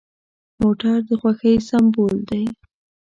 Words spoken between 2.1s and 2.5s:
دی.